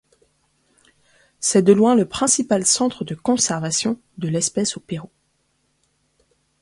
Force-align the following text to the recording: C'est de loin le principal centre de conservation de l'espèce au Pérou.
C'est 1.39 1.61
de 1.61 1.73
loin 1.73 1.93
le 1.93 2.09
principal 2.09 2.65
centre 2.65 3.03
de 3.05 3.13
conservation 3.13 3.99
de 4.17 4.29
l'espèce 4.29 4.75
au 4.75 4.79
Pérou. 4.79 5.11